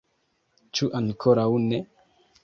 [0.79, 1.83] Ĉu ankoraŭ ne?